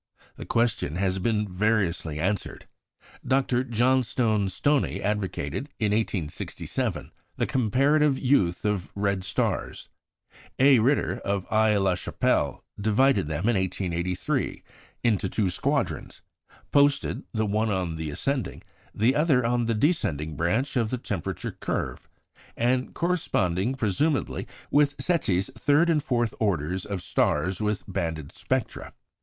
The 0.35 0.47
question 0.47 0.95
has 0.95 1.19
been 1.19 1.47
variously 1.47 2.19
answered. 2.19 2.65
Dr. 3.23 3.63
Johnstone 3.63 4.49
Stoney 4.49 4.99
advocated, 4.99 5.69
in 5.77 5.91
1867, 5.91 7.11
the 7.37 7.45
comparative 7.45 8.17
youth 8.17 8.65
of 8.65 8.91
red 8.97 9.23
stars; 9.23 9.89
A. 10.57 10.79
Ritter, 10.79 11.19
of 11.19 11.45
Aix 11.51 11.79
la 11.79 11.93
Chapelle, 11.93 12.63
divided 12.79 13.27
them, 13.27 13.47
in 13.47 13.55
1883, 13.55 14.63
into 15.03 15.29
two 15.29 15.51
squadrons, 15.51 16.21
posted, 16.71 17.21
the 17.31 17.45
one 17.45 17.69
on 17.69 17.95
the 17.95 18.09
ascending, 18.09 18.63
the 18.95 19.15
other 19.15 19.45
on 19.45 19.67
the 19.67 19.75
descending 19.75 20.35
branch 20.35 20.75
of 20.75 20.89
the 20.89 20.97
temperature 20.97 21.51
curve, 21.51 22.09
and 22.57 22.95
corresponding, 22.95 23.75
presumably, 23.75 24.47
with 24.71 24.97
Secchi's 24.99 25.51
third 25.53 25.91
and 25.91 26.01
fourth 26.01 26.33
orders 26.39 26.87
of 26.87 27.03
stars 27.03 27.61
with 27.61 27.83
banded 27.87 28.31
spectra. 28.31 28.93